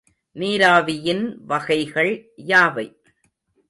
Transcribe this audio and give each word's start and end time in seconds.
நீராவியின் 0.35 1.45
வகைகள் 1.45 2.13
யாவை? 2.47 2.87